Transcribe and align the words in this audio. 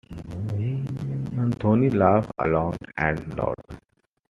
Anthony 1.37 1.91
laughed 1.91 2.31
long 2.43 2.75
and 2.97 3.37
loud. 3.37 3.53